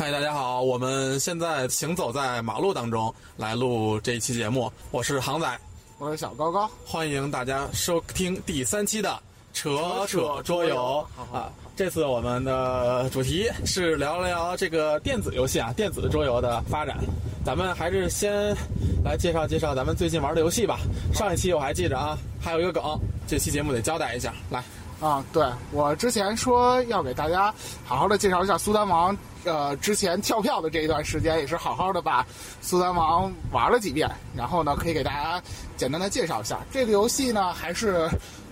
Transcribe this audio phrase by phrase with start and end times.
[0.00, 5.60] 嗨，大家好，我们现在行走在马路当中来录这一期节目，我是航仔，
[5.98, 9.20] 我是小高高，欢迎大家收听第三期的
[9.52, 9.78] 扯
[10.08, 11.52] 扯桌游啊。
[11.76, 16.96] 这次我们的主题是聊聊这个电子游戏啊，电子桌游的发展。
[17.44, 18.56] 咱们还是先
[19.04, 20.78] 来介绍介绍咱们最近玩的游戏吧。
[21.12, 22.98] 上一期我还记着啊，还有一个梗，
[23.28, 24.32] 这期节目得交代一下。
[24.48, 24.64] 来，
[24.98, 27.54] 啊，对我之前说要给大家
[27.84, 29.14] 好好的介绍一下苏丹王。
[29.44, 32.26] 呃，之前跳票的这一段时间，也是好好的把
[32.60, 35.42] 苏丹王玩了几遍，然后呢，可以给大家
[35.76, 36.58] 简单的介绍一下。
[36.70, 38.08] 这个游戏呢，还是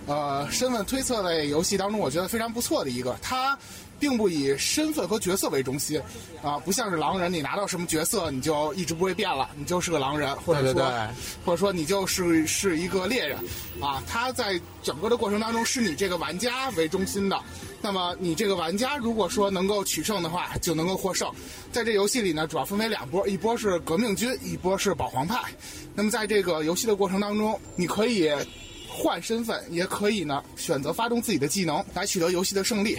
[0.09, 3.15] 呃身份推测类游戏当中，我觉得非常不错的一个。
[3.21, 3.57] 它
[3.99, 6.01] 并不以身份和角色为中心，
[6.41, 10.91] 啊，不像是狼人，你拿到什么角色你就一直不会变了，你就是个狼人，或者说
[11.45, 13.37] 或者说你就是是一个猎人，
[13.81, 17.39] 啊，它在整个的过程当中是你这个玩家为中心的。
[17.81, 21.29] 那么你这个玩家如果说能够取胜的话，就能够获胜。
[21.71, 25.39] 在这游戏里呢，主要分为两波，一波是革命军，一波是保皇派。
[25.93, 28.31] 那么在这个游戏的过程当中，你可以
[28.89, 32.97] 换身份，也可以呢选择发动自己的技能来取得游戏的胜利。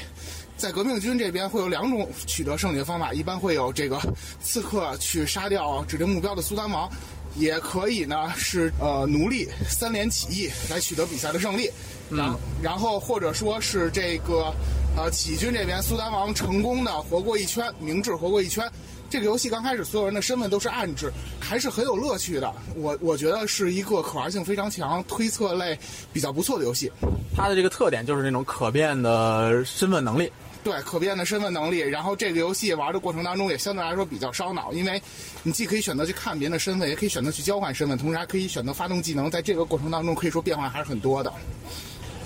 [0.56, 3.98] 在革命军这边会有两种取得胜利的方法，一般会有这个
[4.42, 6.90] 刺客去杀掉指定目标的苏丹王，
[7.36, 11.70] 也可以呢是呃奴隶三连起义来取得比赛的胜利。
[12.10, 14.54] 然然后或者说是这个，
[14.96, 18.70] 呃，起义军这边苏丹王成功的活过一圈，明智活过一圈。
[19.10, 22.54] 这个游戏刚开始所有人的身份都是暗制，还是很有乐趣的。
[22.76, 25.76] 我我觉得是一个可玩性非常强、推测类
[26.12, 26.90] 比较不错的游戏。
[27.36, 30.30] 它的这个特点就是那种可变的身份能力。
[30.62, 31.80] 对，可变的身份能力。
[31.80, 35.02] 然后这个游戏玩的过程当中也相对来说比较烧脑，因为
[35.42, 39.28] 你既可以选择去看别人的身份，也可以选择去交换身份，同时还可以选择发动技能。
[39.28, 41.32] 在这个过程当中，可以说变化还是很多的。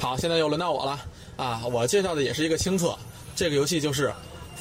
[0.01, 1.01] 好，现在又轮到我了
[1.37, 1.63] 啊！
[1.67, 2.95] 我介绍的也是一个清测，
[3.35, 4.13] 这个游戏就是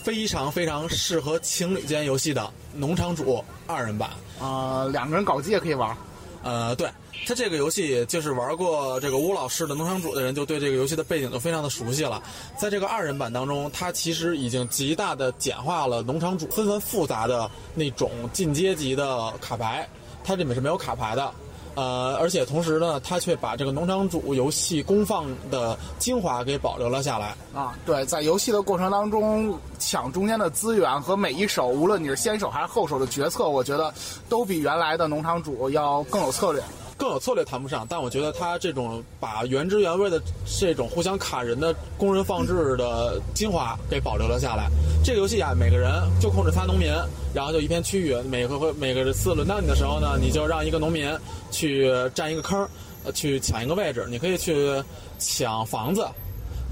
[0.04, 2.42] 非常非常适合情侣间游戏的
[2.73, 5.96] 《农场主》二人版啊，两个人搞基也可以玩。
[6.44, 6.90] 呃，对，
[7.25, 12.22] 它这个游戏就是玩过这个吴老师的《农场主》的人，就对这个游戏的背景就非常的熟悉了。
[12.58, 19.88] 在这个二人版当中，它其实已经极大的简化了农场主纷繁复杂的那种进阶级的卡牌，
[20.22, 21.34] 它里面是没有卡牌的。
[21.75, 27.75] 呃，而且同时呢，他却把这个农场主游戏公放的精华给保留了下来啊。
[27.85, 33.94] 对，在游戏的过程当中抢中间的资源和每一手，无论你是先手还是后手的决策，我觉得
[34.29, 36.61] 都比原来的农场主要更有策略。
[37.03, 40.22] 更有策略谈不上，但我觉得他这种把原汁原味的
[40.58, 44.69] 这种互相卡人的工人放置的精华给保留了下来。
[45.03, 45.91] 这个游戏啊，每个人
[46.22, 46.90] 就控制他农民，
[47.34, 51.06] 然后就一片区域，每回每个次轮到你的时候呢，你就让一个农民
[51.52, 52.66] 去占一个坑，
[53.14, 54.81] 去抢一个位置，你可以去
[55.20, 56.08] 抢房子。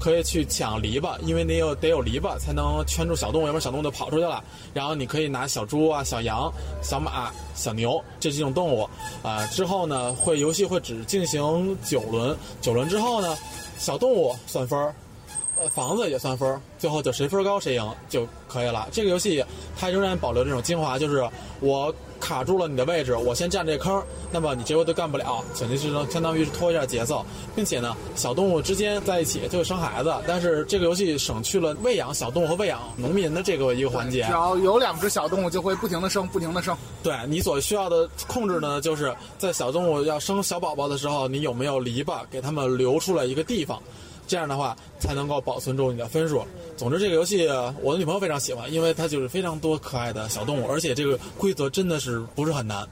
[0.02, 4.42] 可以去抢篱笆，因为你有得有篱笆才能圈住小动物，要不然小动物就跑出去了。
[4.74, 6.52] 然后你可以拿小猪啊、小羊、
[6.82, 8.88] 小马、小牛这几种动物，
[9.22, 13.36] 啊，之后呢会游戏会只进行九轮，九轮之后呢，
[13.78, 14.92] 小动物算分儿。
[15.60, 18.88] 呃房子也算分儿最后就谁分高谁赢就可以了。
[18.90, 19.44] 这个游戏
[19.78, 21.28] 它仍然保留这种精华，就是
[21.60, 24.00] 我卡住了你的位置，我先占这坑，
[24.30, 30.14] 那么你这回都干不了，肯定是能相当于是拖一下节奏，并且呢，小动物之间在一起就会生孩子。
[30.24, 36.76] 但是这个游戏省去了喂养小动物和喂养农民的这个一个环节，只要有两只小动物就会不停的生，不停的生。
[37.02, 43.82] 对你所需要的控制呢，就是在小动物要生小宝宝的时候，你有没有篱笆给它们留出来一个地方。
[44.32, 46.42] 这样的话才能够保存住你的分数。
[46.74, 47.46] 总之，这个游戏
[47.82, 52.88] 我的女朋友非常喜欢，因为它就是非常多可爱的小动物，而且这个规则真的是不是很难。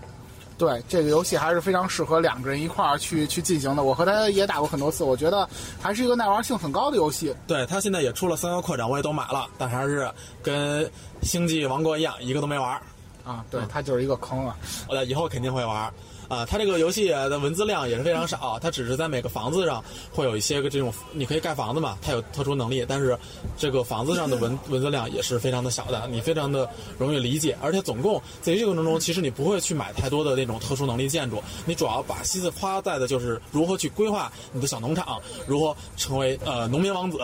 [0.59, 3.85] 对，这个游戏还是非常适合两个人一块儿去去进行的。
[3.85, 5.49] 我和他也打过很多次，我觉得
[5.81, 7.35] 还是一个耐玩性很高的游戏。
[7.47, 10.13] 对他现在也出了三个扩展，我也都买了，但还是
[10.43, 10.87] 跟
[11.23, 12.79] 星际王国一样，一个都没玩。
[13.25, 14.55] 啊，对，它就是一个坑啊！
[14.89, 15.91] 我以后肯定会玩。
[16.31, 23.19] 啊，它这个游戏的文字量也是非常少，它只是在每个房子上会有一些个这种，你可以盖房子嘛，它有特殊能力，但是
[23.59, 37.19] 这个房子上的文 文字量也是非常的小的，你非常的容易理解，而且总共在这个过程中，其实你不会去买太多的那种特殊能力建筑，你主要把心思花在的就是如何去规划你的小农场，如何成为呃农民王子。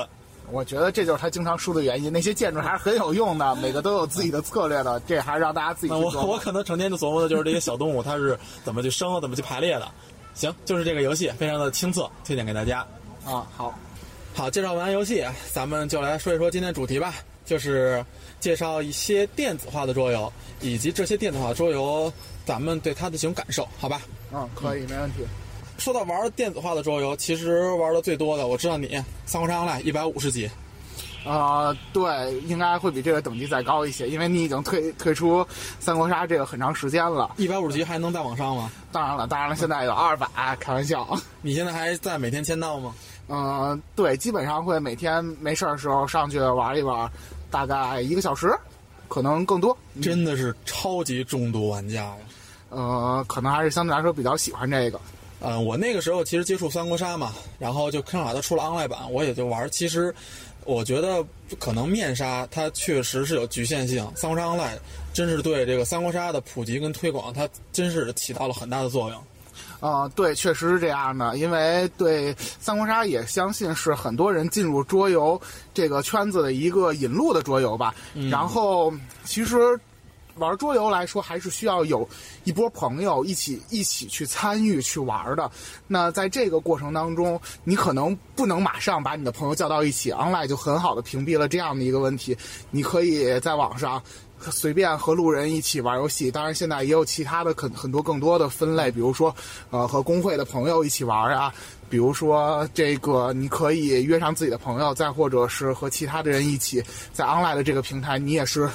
[0.50, 2.12] 我觉得这就是他经常输的原因。
[2.12, 5.00] 那些建筑还是很有用的，每个都有自己的策略的。
[5.00, 9.88] 这还是让大家自己去我 我可能成天就琢磨的就是这些小动物它是怎么去生、怎么去排列的。
[10.34, 12.81] 行，就是这个游戏非常的清澈，推荐给大家。
[13.25, 13.75] 啊，好，
[14.34, 17.14] 好，介绍完游戏，咱们就来说一说今天主题吧，
[17.44, 18.04] 就是
[18.38, 22.12] 介绍一些电子化的桌游，以及这些电子化桌游
[22.44, 24.02] 咱们对它的这种感受，好吧？
[24.32, 25.25] 嗯，可以，没问题。
[25.78, 28.88] 说到玩电子化的桌游，其实玩的最多的，我知道你
[29.25, 30.50] 《三国杀 online》一百五十级，
[31.25, 35.46] 呃，对，应该会比这个等级再高一些，因为你已经退退出
[35.78, 37.32] 三国杀这个很长时间了。
[37.37, 38.70] 一百五十级还能再往上吗？
[38.90, 40.26] 当然了，当然了，现在有二百，
[40.58, 41.19] 开玩笑。
[41.43, 42.94] 你现在还在每天签到吗？
[43.28, 47.11] 嗯，对，基本上会每天没事儿的时候上去玩一玩，
[47.50, 48.56] 大概一个小时，
[49.08, 49.76] 可能更多。
[50.00, 52.17] 真的是超级重度玩家呀！
[52.70, 55.00] 呃，可能还是相对来说比较喜欢这个。
[55.40, 59.68] 嗯，我那个时候其实接触三国杀嘛，然后就看好它出了 online 版，我也就玩。
[59.70, 60.14] 其实。
[60.68, 61.24] 我觉得
[61.60, 64.76] 可能面杀它确实是有局限性，三国杀 online
[65.12, 69.22] 真是对这个三国杀的普及跟推广，它真是起到了很大的作用。
[69.78, 75.40] 啊，对，确实是这样的，因为对三国杀也相信是很多人进入桌游
[75.72, 77.94] 这个圈子的一个引路的桌游吧。
[78.28, 78.92] 然后
[79.24, 79.78] 其实。
[80.38, 82.08] 玩桌游来说，还是需要有
[82.44, 85.50] 一波朋友一起一起去参与去玩的。
[85.86, 92.36] 那在这个过程当中，你可能不能马上把你的朋友叫到一起，online 就很好的屏蔽了这样的一个问题。
[92.70, 94.02] 你可以在网上
[94.38, 96.30] 随便和路人一起玩游戏。
[96.30, 99.34] 当然，现在也有其他的很很多更多的分类，比如说，
[99.70, 101.52] 呃，和工会的朋友一起玩啊。
[101.88, 106.82] 比如说，这个你可以约上自己的朋友，再或者是和其他的人一起
[107.12, 108.68] 在 online 的这个平台，你也是，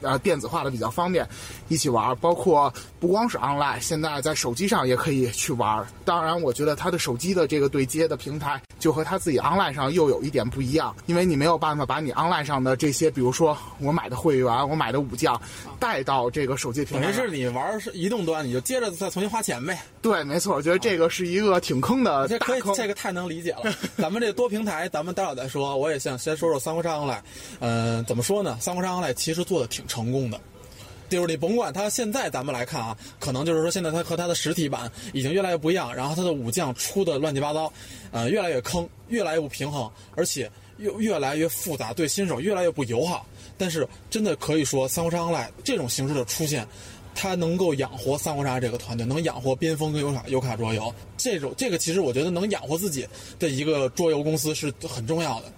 [0.00, 1.26] 呃，电子化的比较方便，
[1.68, 2.16] 一起玩。
[2.20, 5.86] 包括不光是 online，现在在手机上也可以去玩。
[6.04, 15.40] 当然，我觉得它的手机的这个对接的平台，就和它自己 online 上又有一点不一样，因为你没有办法把你 online 上的这些，比如说我买的会员，我买的武将，
[15.78, 17.04] 带到这个手机平台。
[17.04, 19.78] 等于是你玩是移动端，你就接着再重新花钱呗。
[20.00, 22.38] 对，没错，我觉得这个是一个挺坑的大。
[22.74, 23.72] 这个太能理解了。
[23.98, 25.76] 咱们这多平台，咱们待会儿再说。
[25.76, 27.20] 我也想先说说三国杀 online。
[27.60, 28.56] 嗯，怎么说呢？
[28.60, 30.40] 三国杀 online 其实做的挺成功的。
[31.08, 37.72] 就是你甭管它现在咱们来看啊，可能就是说现在它和它的实体版已经越来越不一样，然后它的武将出的乱七八糟，
[38.10, 43.26] 呃，越来越坑，越来越不平衡，而且又越来越复杂，对新手越来越不友好。
[43.56, 46.66] 但是真的可以说，三国杀 online 这种形式的出现。
[47.14, 53.04] 它能够养活三国杀这个团队，能养活边锋跟优卡优卡桌游，这种这个其实我觉得能养活自己
[53.40, 55.52] 的一个桌游公司是很重要的。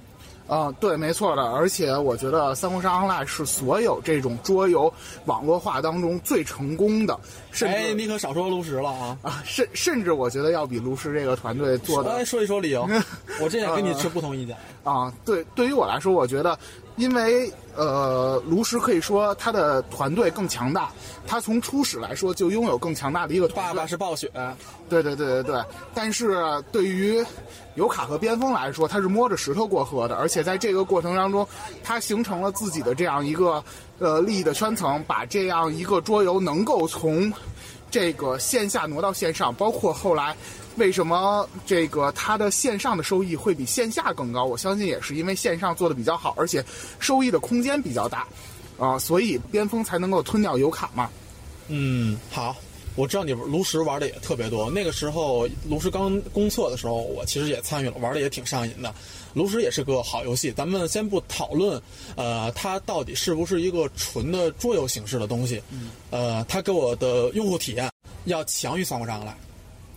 [0.50, 1.42] 啊，对，没错的。
[1.52, 4.92] 而且我觉得三国杀 online 是所有这种桌游
[5.26, 7.16] 网络化当中最成功的。
[7.62, 9.16] 哎，你可少说炉石了啊！
[9.22, 12.12] 啊，甚甚至我觉得要比炉石这个团队做的。
[12.12, 12.88] 来说一说理由，
[13.40, 14.56] 我这也跟你持不同意见。
[14.82, 16.58] 啊，对，对于我来说，我觉得。
[17.00, 20.90] 因为呃，炉石可以说他的团队更强大，
[21.26, 23.74] 他从初始来说就拥有更强大的一个团队。
[23.74, 24.30] 爸爸是暴雪，
[24.90, 25.64] 对对对对对。
[25.94, 27.24] 但是对于
[27.76, 31.46] 尤卡和边锋来说，他是摸着石头过河的，而且在这个过程当中，
[31.82, 33.64] 他形成了自己的这样一个
[33.98, 37.32] 呃利益的圈层，把这样一个桌游能够从
[37.90, 40.36] 这个线下挪到线上，包括后来。
[40.76, 44.44] 为什么这个它的线上的收益会比线下更高？
[44.44, 46.64] 我相信也是因为线上做的比较好，而且
[46.98, 48.26] 收益的空间比较大，
[48.78, 51.10] 啊，所以边锋才能够吞掉油卡嘛。
[51.68, 52.56] 嗯，好，
[52.94, 54.70] 我知道你炉石玩的也特别多。
[54.70, 58.94] 那个时候炉石刚公测的时候，我其实也参与了，玩的也挺上瘾的。
[59.34, 61.80] 炉石也是个好游戏，咱们先不讨论，
[62.16, 65.62] 呃，它到底是不是一个纯的桌游形式的东西？
[66.10, 67.88] 呃，它给我的用户体验
[68.24, 69.36] 要强于三国杀来。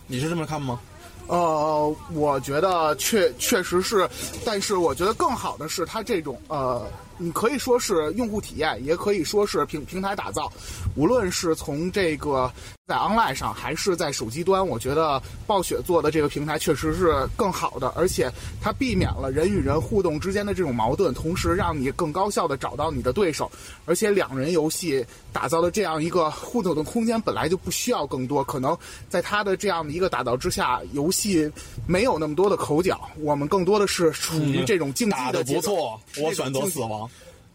[0.06, 0.78] 你是这么看吗？
[1.26, 4.08] 呃，我觉得确确实是，
[4.44, 6.86] 但是我觉得更好的是它这种呃。
[7.18, 10.50] 你可以说是用户体验，也可以说是平平台打造。
[10.96, 12.50] 无论是从这个
[12.86, 23.50] 在 online 上，还是在手机端，我觉得暴雪做的这个平台确实是更好的，而且它避免了人与人互动之间的这种矛盾，同时让你更高效的找到你的对手。
[23.86, 28.76] 而且两人游戏打造的这样一个互动的空间本来就不需要更多，可能
[29.08, 31.50] 在它的这样的一个打造之下，游戏
[31.86, 37.03] 没有那么多的口角，我们更多的是处于这种竞技的不错，我选择死亡。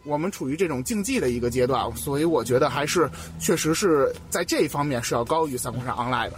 [0.04, 6.36] 我们处于这种竞技的一个阶段，所以我觉得还是确实是在这一方面是要高于三国杀 online 的。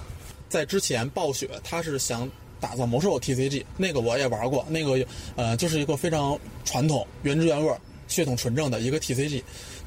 [0.49, 2.29] 在之前，暴雪它是想
[2.61, 7.73] 打造魔兽 TCG，那个我也玩过，那个呃就是一个非常传统、原汁原味、
[8.09, 9.43] 血统纯正的一个 TCG。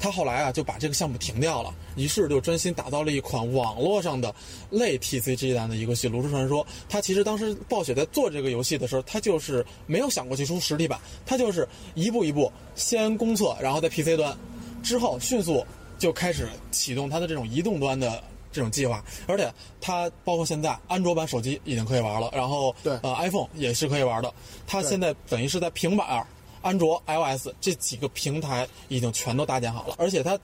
[0.06, 4.34] 他后来啊就把这个项目停掉了，于是就专心打造了一款网络上的
[4.70, 6.64] 类 TCG 的一个游戏《炉石传说》。
[6.88, 14.38] 他其实当时暴雪在做这个游戏的时候，他就是没有想过去出实体版，他就是一步一步先公测，然后在 PC 端，
[14.84, 15.66] 之后迅速
[15.98, 19.04] 就开始启动它的这种移动端的这种计划。
[19.26, 24.32] 而且它包括现在安卓版手机已经可以玩了，然后对呃 iPhone 也是可以玩的。
[24.68, 26.24] 它现在等于是在平板。
[26.66, 30.38] 安卓、iOS 这几个平台已经全都搭建好了，而且它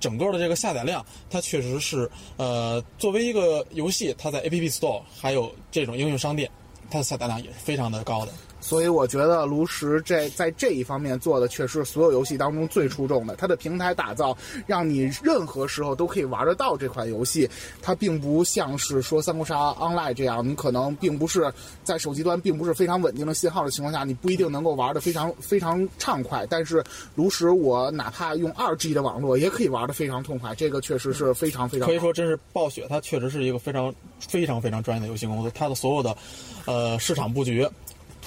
[0.00, 6.50] 整个的这个下载量，它确实是呃，作为一个游戏，它在 App Store 还有这种应用商店，
[6.90, 8.32] 它的下载量也是非常的高的。
[8.60, 13.36] 所以我觉得炉石这在这一方面做的确实所有游戏当中最出众的。
[13.36, 14.36] 它的平台打造
[14.66, 17.48] 让你任何时候都可以玩得到这款游戏，
[17.80, 21.52] 它并不像是说三国杀 Online 这样，你可能并不是
[21.84, 26.46] 在手机端并不是非常稳定的信号的情况下，你不一定能够玩得非常非常畅快。
[26.50, 26.82] 但是
[27.14, 36.16] 炉石我哪怕用二 G 的网络也可以玩得非常痛快，这个确实是非常非常可以说真是暴雪，它确实是一个非常非常非常专业的游戏公司，它的所有的
[36.66, 37.66] 呃市场布局。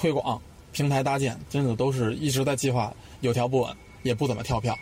[0.02, 0.42] 推广
[0.72, 4.76] 平台搭建，真的都是一直在计划，有条不紊，也不怎么跳票。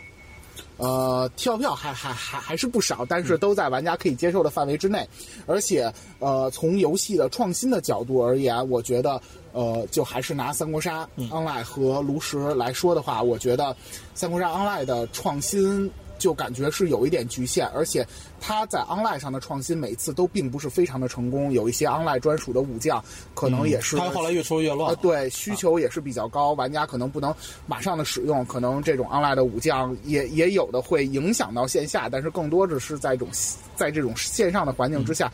[0.77, 5.07] 呃，跳票还还还还是不少，但是都在玩家可以接受的范围之内。
[5.45, 9.21] 而且，呃，从游戏的创新的角度而言，我觉得，
[9.53, 13.75] 呃，就还是拿三国杀 Online 和炉石来说的话，我觉得
[14.15, 15.87] 三国杀 Online 的创新
[16.21, 18.07] 就感觉是有一点局限，而且。
[18.43, 22.99] 它在 online 上的创新每次都并不是非常的成功，有一些 online 专属的武将，
[23.35, 24.95] 可能也是它后来越出越乱。
[24.95, 27.31] 对，需求也是比较高，玩家可能不能
[27.67, 33.27] 马上的使用，可能这种 online 的武将也也有的会影响到线下，但是更多的是在一种
[33.75, 35.31] 在这种线上的环境之下，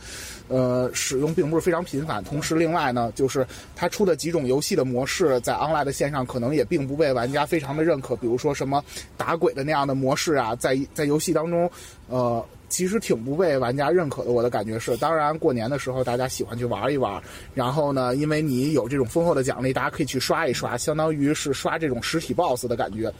[0.48, 2.22] 呃，使用并不是非常频繁。
[2.24, 8.84] 同时，另外呢，就是它出的几种游戏的模式在 online 的线上可能也并不被玩家非常的认可，比如说什么
[9.16, 11.70] 打鬼的那样的模式啊，在在游戏当中，
[12.08, 12.44] 呃。
[12.70, 14.94] 其实挺不被玩家认可的，我的感觉是。
[14.98, 17.18] 当然，过年的时候大家喜欢去玩一玩，
[17.54, 23.10] 然后呢，因为你有这种丰厚的奖励，大家可以去刷一刷，相当于是刷这种实体 BOSS 的感觉。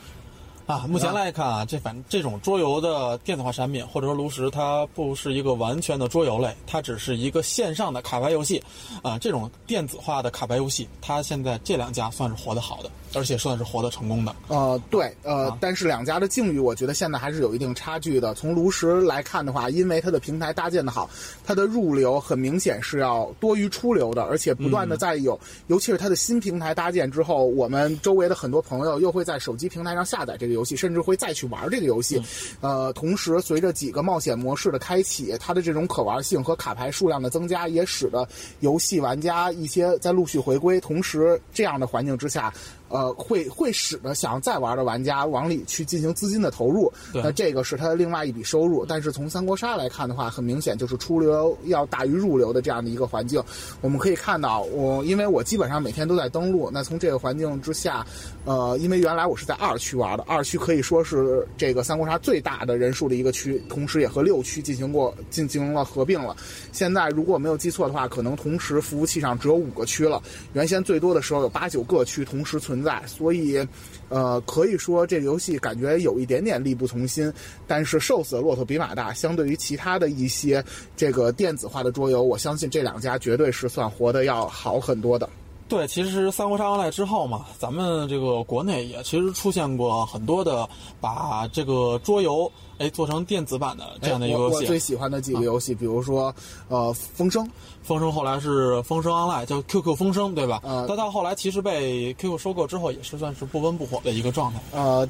[0.68, 8.62] 啊，目前来看啊，这反这种桌游的电子化产品，或者说炉石，它不是一个完全的桌游类，它只是一个线上的卡牌游戏。
[9.02, 12.90] 啊，这种电子化的卡牌游戏，它现在这两家算是活得好的。
[13.14, 14.36] 而且算是活得成功的。
[14.48, 18.34] 呃，对，呃，但是两家的境遇，我觉得现在还是有一定差距的。
[18.34, 21.08] 从炉石来看的话，因为它的平台搭建的好，
[21.42, 32.20] 它的入流很明显是要多于出流的，而且不断的在有，尤其是它的新平台搭建之后，我们周围的很多朋友又会在手机平台上下载这个游戏，甚至会再去玩这个游戏。
[32.60, 38.28] 呃，同时随着几个冒险模式的开启，它的这种可玩性和卡牌数量的增加，也使得
[38.60, 40.80] 游戏玩家一些在陆续回归。
[40.80, 42.52] 同时，这样的环境之下。
[42.88, 48.84] 呃，会会使得想要再玩的玩家往里去进行资金的投入，那这个是他的另外一笔收入。
[48.86, 53.42] 但是从三国杀来看的话，很明显就是出流要大于入流的这样的一个环境。
[53.82, 58.06] 我们可以看到，我因为我基本上每天都在登录，那从这个环境之下，
[58.46, 66.34] 呃，因为原来我是在二区玩的，二区可以说是这个三国杀最大的人数的一个区，同时也和六区进行过进行了合并了。
[66.72, 70.22] 现在如果没有记错的话，可能同时服务器上只有五个区了。
[70.54, 72.77] 原先最多的时候有八九个区同时存。
[72.78, 73.66] 存在，所以，
[74.08, 77.32] 呃，可以说这个游戏感觉有一点点力不从心。
[77.66, 80.64] 但是瘦死的骆驼比马大，相对于其他的一些
[80.96, 85.28] 这个电子化的桌游，我相信这两家绝对是算活得要好很多的。
[85.68, 90.66] 对，其实三国杀 online 之后嘛，咱们这个国内也其实出现过很多的
[91.00, 94.56] 把这个桌游哎做成电子版的这样的一个游戏。
[94.56, 96.34] 我最喜欢的几个游戏，比如说
[96.68, 97.46] 呃风声，
[97.82, 100.60] 风声后来是风声 online，叫 QQ 风声，对吧？
[100.64, 104.60] 呃，但到后来其实被 QQ 收购之后，也是算是不温不火的一个状态。
[104.72, 105.06] 呃，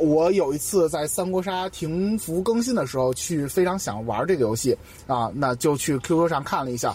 [0.00, 6.92] 我有一次在三国杀停服更新的时候，去非常想玩这个游戏啊，那就去 QQ 上看了一下。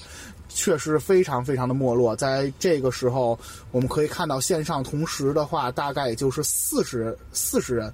[0.58, 3.38] 确实非常非常的没落，在这个时候，
[3.70, 7.94] 我们可以看到线上同时的话，大概也就是四十四十人。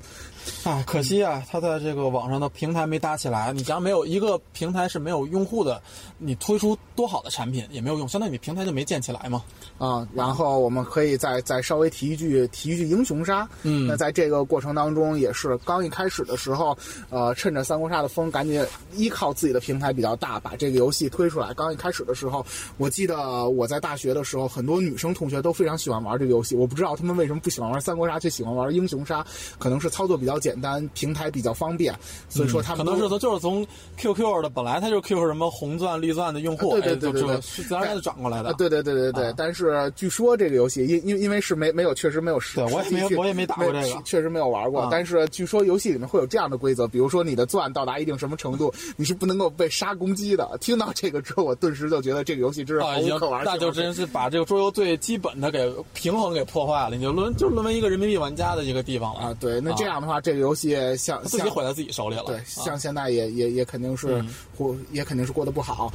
[0.64, 3.52] 啊，可惜啊，它在这个网上的平台没搭起来。
[3.54, 5.82] 你只要没有一个平台是没有用户的，
[6.18, 9.44] 你推出多好的产品也没有用，相当于你平台就没建起来嘛。
[9.78, 13.48] 啊，然后我们可以再再稍微提一句，提一句英雄杀。
[13.64, 16.78] 嗯，那在这个过程当中，也是刚一开始的时候，
[17.10, 18.64] 呃，趁着三国杀的风，赶紧
[18.96, 21.54] 依靠自己的平台比较大，把这个游戏推出来。
[21.54, 22.46] 刚一开始的时候，
[22.78, 26.56] 我记得我在大学的时候，很多女生同学都非常喜欢玩这个游戏。
[26.56, 29.26] 我不知道他们为什么不喜欢玩三国杀，却喜欢玩英雄杀，
[29.58, 30.33] 可能是操作比较。
[30.34, 31.94] 比较简单，平台比较方便，
[32.28, 33.66] 所以说他们可能是从就是从
[33.98, 38.52] QQ 的，本来它就 QQ 什么红钻绿钻的用户，对对对对对，是自然而然转过来的。
[38.54, 44.88] 对对对对对，但是据说这个游戏因因因为是没没有确实没有实，对我也没我也没打过这个，确实没有玩过。
[44.90, 50.58] 但是据说游戏里面会有这样的规则，比如说你的钻到达一定什么程度，你是不能够被杀攻击的。
[50.60, 59.38] 听到这个之后，我顿时就觉得这个游戏真是毫无可玩 那就真是把这个桌游最基本的给平衡给破坏了，你就沦就沦为一个人民币玩家的一个地方了啊。
[59.40, 60.76] 对，那这样的话，这个游戏。
[60.98, 62.24] 像自己毁在自己手里了。
[62.26, 64.26] 对，像现在也也也肯定是，
[64.58, 65.94] 或也肯定是过得不好。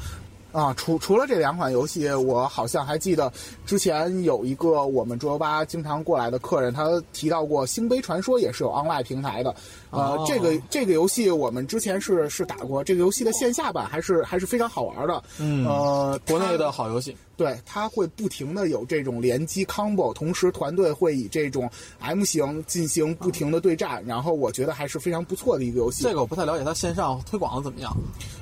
[0.50, 3.30] 啊，除除了这两款游戏，我好像还记得
[3.66, 9.54] 之前有一个我们桌游吧经常过来的客人，他提到过《星杯传说》也是有 online 平台的。
[9.90, 15.22] 呃，哦这个这个游戏我们之前是是打过，这个游戏的线下版还是还是非常好玩的。
[15.38, 17.14] 嗯呃，国内的好游戏。
[17.38, 26.02] 对，它会不停的有这种联机 combo，同时团队会以这种 M 型进行不停的对战，然后我觉得还是非常不错的一个游戏。
[26.02, 27.96] 这个我不太了解，它线上推广的怎么样？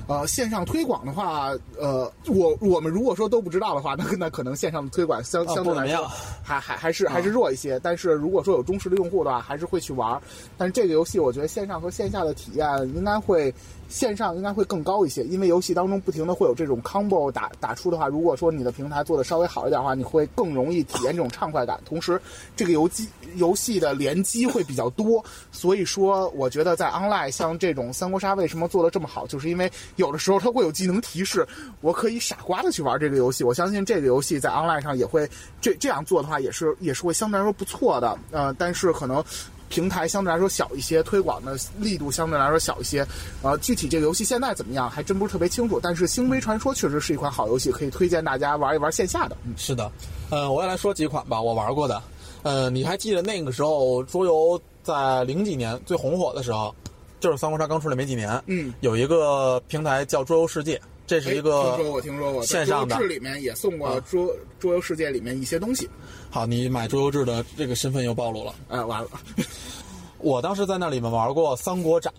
[0.07, 6.07] 呃，线上推广的话，呃，我我们如果说都不知道的话，那那可能线上的推广相啊相对来说
[6.41, 7.79] 还还还是还是弱一些。
[7.83, 10.19] 但是如果说有忠实的用户的话，还是会去玩儿。
[10.57, 13.53] 但是这个游戏，我觉得线上和线下的体验应该会。
[13.89, 21.79] 线上应该会更高一些，因为游戏当中不停的会有这种 combo 打打出的话，如果说你的平台做的稍微好一点的话，你会更容易体验这种畅快感。
[21.85, 22.19] 同时，
[22.55, 31.45] 这个游机游戏的联机会比较多，所以说我觉得在 online 像这种三国杀为什么做的这么好，就是因为有的时候它会有技能提示，
[31.81, 33.43] 我可以傻瓜的去玩这个游戏。
[33.43, 35.29] 我相信这个游戏在 online 上也会
[35.59, 38.17] 这这样做的话，也是也是会相对来说不错的。
[38.31, 39.23] 呃，但是可能。
[39.69, 43.05] 平台相对来说小一些，推广的力度相对来说小一些。
[43.41, 45.79] 呃，具体这个游戏现在怎么样，还真不是特别清楚。
[45.81, 49.37] 但是《星杯传说》确实是一款好游戏，可以推荐大家玩一玩线下的。
[49.45, 49.91] 嗯，是的，
[50.29, 52.01] 呃，我也来说几款吧，我玩过的。
[52.43, 56.73] 呃，你还记得那个时候桌游在零几年最红火的时候，
[57.19, 65.89] 就是三国杀刚出来没几年，嗯，有一个平台叫桌游世界，这是一个哎听说过，听说过，线上的在桌游志里面也送过啊桌桌游世界里面一些东西。
[66.29, 68.53] 好，你买桌游志的这个身份又暴露了。
[68.67, 69.09] 哎，完了，
[70.19, 72.13] 我当时在那里面玩过三国斩，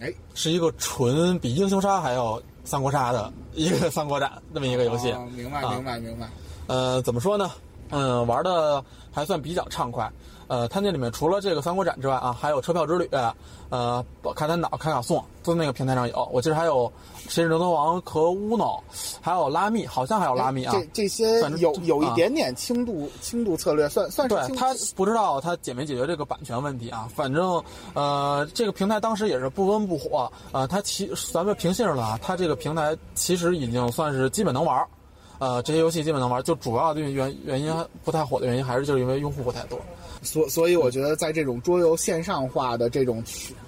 [0.00, 5.12] 哎，是一个纯比英雄杀还要三国杀的一个三国斩那么一个游戏。
[5.12, 6.28] 哦明白，啊明白，明白。
[6.66, 7.50] 呃，怎么说呢？
[7.90, 10.10] 嗯，玩的还算比较畅快。
[10.48, 13.08] 呃，它那里面除了这个三国展之外啊，还有车票之旅，
[13.70, 16.28] 呃，卡坦岛、卡卡颂，都那个平台上有。
[16.32, 16.90] 我记得还有
[17.28, 18.82] 谁是牛头王和乌诺，
[19.20, 20.74] 还有拉密，好像还有拉密啊。
[20.74, 27.62] 这这些反正有有一啊点点轻度轻度策略，算算是对他不知道他解没解决这个版权问题啊，反正
[27.94, 34.88] 呃这个平台当时也是不温不火，呃它其咱们平心而论啊，它这个平台其实已经算是基本能玩儿，
[35.38, 37.72] 呃这些游戏基本能玩，就主要的原原因
[38.04, 39.78] 不太火的原因还是就是因为用户不太多。
[40.20, 43.22] 所所以我觉得在这种桌游线上化的这种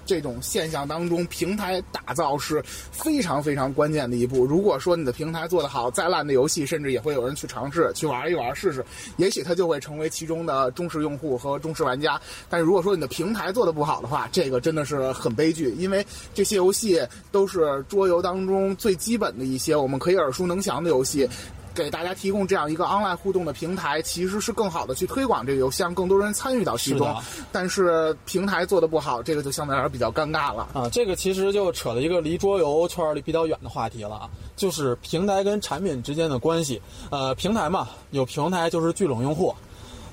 [0.05, 2.61] 这种现象当中，平台打造是
[2.91, 4.45] 非常非常关键的一步。
[4.45, 8.83] 如果说你的平台做得好，再烂的游戏，甚至也会有人去尝试去玩一玩试试，
[9.15, 12.19] 也许它就会成为其中的忠实用户和忠实玩家。
[12.49, 21.29] 但是如果说你的平台做得不好的话，这个真的是很悲剧，因为这些游戏都是桌游当中最基本的一些我们可以耳熟能详的游戏。
[21.73, 27.41] 给大家提供这样一个 online 互动的平台，其实是更好的去推广这个游戏，让更多人参与到其中是。
[27.51, 30.67] 但是平台做的不好，这个就相对来说比较尴尬了。
[30.73, 36.81] 啊，这个其实就扯了一个离桌游圈里比较远的话题了啊，就是平台跟产品之间的关系。
[37.09, 39.55] 呃，平台嘛，有平台就是聚拢用户，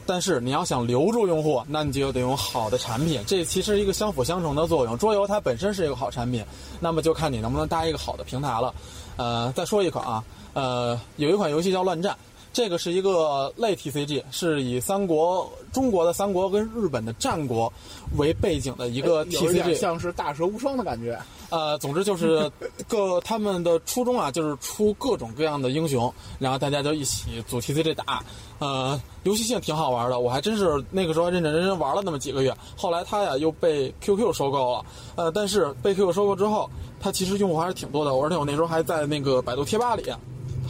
[0.06, 4.96] 但是你要想留住用户，那你就得用好的产品，这其实是一个相辅相成的作用。
[4.96, 6.44] 桌游它本身是一个好产品，
[6.78, 8.72] 那么就看你能不能搭一个好的平台了。
[9.16, 10.22] 呃，再说一款啊，
[10.54, 12.12] 呃，有一款游戏叫《乱战》。
[12.50, 17.72] 这个是一个类 TCG，是以三国中国的三国跟日本的战国
[18.16, 19.74] 为背景的一个 TCG。
[19.76, 21.16] 像是大蛇无双的感觉。
[21.50, 22.50] 呃，总之就是
[22.88, 28.24] 各他们的初衷啊，就是出各种各样的英雄，然后大家就一起组 TCG 打。
[28.58, 32.52] 呃，游戏性挺好玩的，我还真是那个时候认认真真玩了那么几个月。
[32.76, 34.84] 后来它呀又被 QQ 收购了，
[35.14, 40.02] 呃，但是被 QQ 收购之后，它其实用户还是挺多的，而且我那时候还在那个百度贴吧里。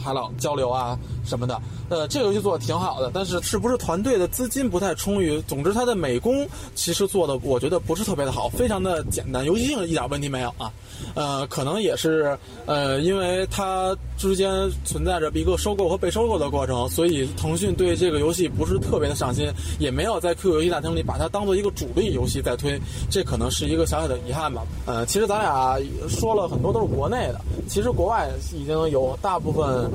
[0.03, 0.97] 还老交流啊
[1.29, 5.39] 什么的，呃，这个游戏做的挺好的，但是是不是团队的资金不太充裕？
[5.47, 10.73] 总之，它的美工其实做的我觉得不是特别的好，非常的简单，游戏性一点问题没有啊。
[11.13, 14.51] 呃，可能也是呃，因为它之间
[14.83, 24.63] 存在着一个收购和被收购的过程，所以腾讯对这个游戏不是特别的上心，也没有在 QQ 游戏大厅里把它当做一个主力游戏在推，这可能是一个小小的遗憾吧。
[24.85, 29.89] 呃，其实咱俩说了很多都是国内的，其实国外已经有大部分。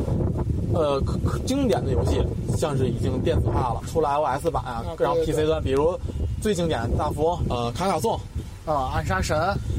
[0.74, 2.20] 呃，可可经典的游戏，
[2.58, 5.98] 像是已经电子化了，出了 iOS 版啊，然后 PC 端，比如
[6.42, 8.18] 最经典的大富翁，呃，卡卡颂，
[8.66, 9.36] 啊，暗杀神，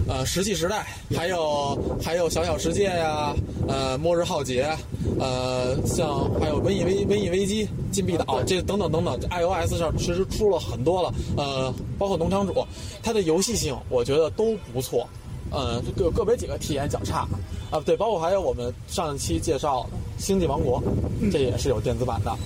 [0.07, 3.33] 呃，石器时代，还有还有小小世界呀，
[3.67, 4.73] 呃，末日浩劫，
[5.19, 12.65] 呃，像还有瘟疫危瘟疫危机、禁闭岛，这等等等等，iOS 上其实出了很多了，呃，包括农场主，
[13.03, 15.07] 它的游戏性我觉得都不错，
[15.55, 17.25] 呃，个个别几个体验较差，
[17.71, 19.89] 啊，对，包括还有我们上一期介绍的
[20.21, 20.83] 《星际王国》，
[21.31, 22.37] 这也是有电子版的，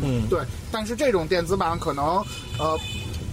[0.00, 0.38] 嗯，对，
[0.70, 2.24] 但是这种电子版可能，
[2.60, 2.78] 呃，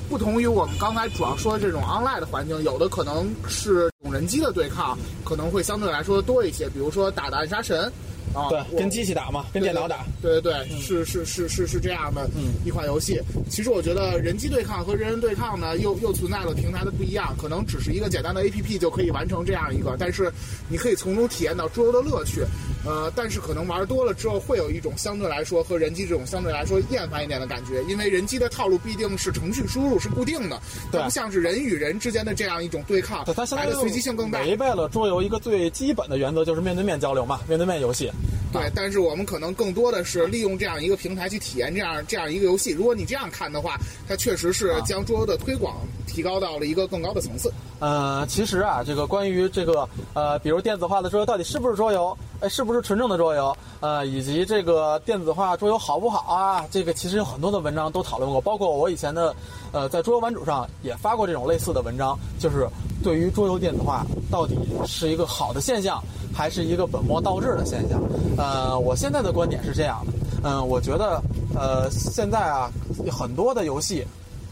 [0.09, 6.67] 不同于我们刚才主要说的这种 online 的环境，有的可能是人机的对抗，可能会相对来说多一些。
[6.67, 7.93] 比如说打的暗杀神，
[8.33, 10.05] 啊，对，跟机器打嘛，跟电脑打。
[10.21, 12.29] 对对对，是是是是是这样的
[12.63, 13.19] 一款游戏。
[13.49, 20.31] 其实我觉得人机对抗和人人对抗呢，又又存在了平台的不一样，可能只是一个简单的 APP 就可以完成这样一个，但是
[20.69, 22.41] 你可以从中体验到桌游的乐趣。
[22.85, 30.59] 呃，但是可能玩多了之后，会有一种相对来说和人机这种相对来说厌烦一点的感觉，因为人机的套路必定是程序输入是固定的，
[30.91, 34.41] 它对不像是人与人之间的这样一种对抗对，它相当于来的随机性更大。
[34.41, 38.11] 违背了桌游一个最基本的原则，就是面对面交流嘛，面对面游戏。
[38.51, 42.71] 对，但是我们可能更多的是利用这样一个平台去体验这样这样一个游戏。
[42.71, 43.77] 如果你这样看的话，
[44.09, 47.49] 它确实是将桌游的推广提高到了一个更高的层次。
[47.79, 56.65] 呃，其实啊，这个关于这个呃，比如电子化的桌游到底是不是桌游，哎，是不是纯正的桌游，呃，以及这个电子化桌游好不好啊？
[56.71, 59.35] 这个其实有很多的文章都讨论过，包括我以前的
[59.71, 62.67] 呃，在桌游玩主上也发过这种类似的文章，就是
[63.03, 68.01] 对于桌游电子化到底是一个好的现象，还是一个本末倒置的现象？
[68.37, 71.21] 呃，我现在的观点是这样的，嗯、我觉得
[71.55, 72.71] 呃，现在啊，
[73.11, 74.03] 很多的游戏，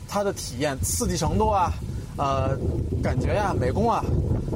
[0.07, 1.73] 它的体验刺激程度啊。
[2.17, 2.49] 呃，
[3.01, 4.03] 感觉呀、美工啊，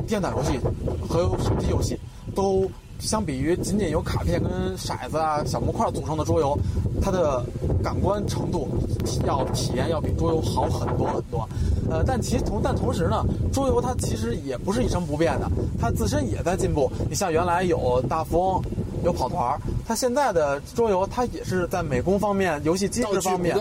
[0.06, 0.60] 电脑游戏
[1.08, 1.98] 和手机游戏
[2.36, 6.58] 都相比于仅仅由卡片跟骰子啊、小模块组成的桌游，
[7.02, 7.44] 它的
[7.84, 8.68] 感官程度
[9.26, 11.48] 要体验要比桌游好很多很多。
[11.90, 16.92] 呃，但其同但同时呢，桌游它其实也不是一成不变的，它自身也在进步。
[17.10, 18.62] 你像原来有大富翁。
[19.04, 23.54] 有跑团，它现在的桌游，它也是在美工方面、游戏机制方面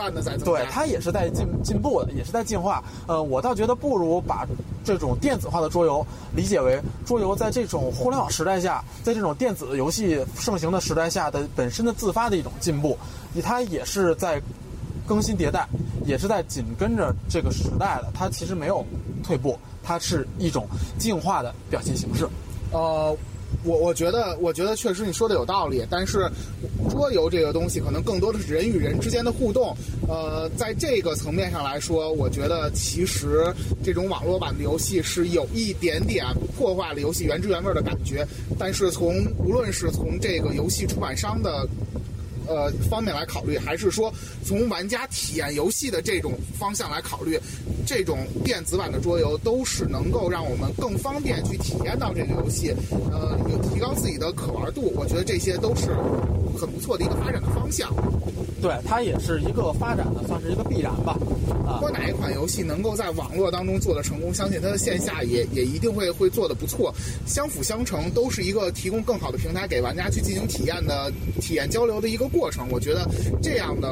[0.44, 2.80] 对它也是在进进步的，也是在进化。
[3.08, 4.46] 呃，我倒觉得不如把
[4.84, 12.98] 这种电子化的桌游理解为桌游在这种互联网时代下，在这种电子游戏盛行的时代下的本身的自发的一种进步，
[13.42, 14.40] 它也是在
[15.06, 15.66] 更新迭代，
[16.06, 18.10] 也是在紧跟着这个时代的。
[18.14, 18.84] 它其实没有
[19.22, 20.66] 退步，它是一种
[20.98, 22.28] 进化的表现形式。
[22.70, 23.16] 呃，
[23.64, 26.30] 我我觉得，我觉得确实你说的有道理，但是
[26.90, 29.76] 桌游这个东西可能更多的是人与人之间的互动。
[30.08, 33.44] 呃，在这个层面上来说，我觉得其实
[33.84, 38.26] 这种网络版的游戏是有一点点破坏了游戏原汁原味的感觉。
[38.58, 41.66] 但是从无论是从这个游戏出版商的
[42.52, 44.12] 呃方面来考虑，还是说
[44.44, 47.38] 从玩家体验游戏的这种方向来考虑，
[47.86, 52.74] 这种电子版的桌游都是能够让我们更方便去体验到这个游戏，
[53.10, 54.92] 呃，有提高自己的可玩度。
[54.94, 55.96] 我觉得这些都是
[56.58, 57.92] 很不错的一个发展的方向。
[58.60, 61.18] 对，它也是一个发展的，算是一个必然吧。
[61.66, 66.94] 啊如，果哪一款游戏能够在网络当中做的成功，相信它的线下也也一定会会做的不错，
[67.26, 72.68] 相辅相成，都是一个提供更好的平台给玩家去进行体验的体验交流的一个过程。
[72.70, 73.08] 我觉得
[73.42, 73.88] 这样的。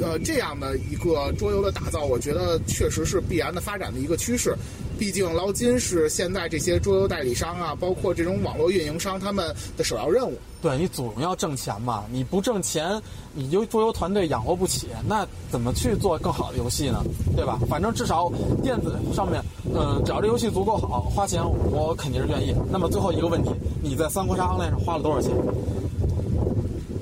[0.00, 4.56] 呃，这样的一个桌游的打造，我觉得确实是必然的发展的一个趋势。
[4.98, 10.36] 毕竟捞金是现在这些桌游代理商啊，包括这种网络运营商他们的首要任务。
[10.60, 13.00] 对你总要挣钱嘛，你不挣钱，
[13.32, 17.00] 你就桌游团队养活不起，那怎么去做更好的游戏呢？
[17.36, 17.60] 对吧？
[17.70, 18.28] 反正至少
[18.60, 19.40] 电子上面，
[19.72, 22.52] 嗯、只要这游戏足够好，花钱我肯定是愿意。
[22.68, 25.30] 那么最后一个问题，你在三国杀 online 上花了多少钱？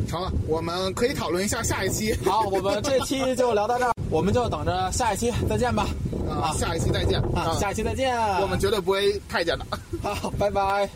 [0.06, 2.14] 成了，我们可以讨论一下下一期。
[2.26, 5.88] 好，我们这期就聊到这儿，我们就等着下一期再见吧。
[6.28, 8.16] 啊，下一期再见啊，下一期再见。
[8.40, 9.66] 我们绝对不会太监的。
[10.02, 10.88] 好，拜拜。